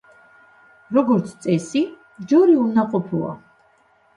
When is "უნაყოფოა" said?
2.65-3.39